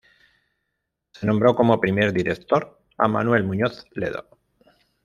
Se 1.11 1.27
nombró 1.27 1.53
como 1.55 1.79
primer 1.79 2.11
director 2.11 2.81
a 2.97 3.07
Manuel 3.07 3.43
Muñoz 3.43 3.85
Ledo. 3.93 4.35